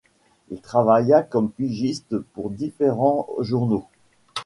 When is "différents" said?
2.49-3.29